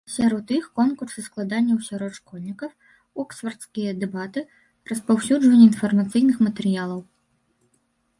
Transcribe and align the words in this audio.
Сярод 0.11 0.51
іх 0.59 0.65
конкурсы 0.77 1.19
складанняў 1.25 1.81
сярод 1.87 2.15
школьнікаў, 2.19 2.71
оксфардскія 3.23 3.91
дэбаты, 4.05 4.43
распаўсюджванне 4.93 5.61
інфармацыйных 5.67 6.41
матэрыялаў. 6.47 6.99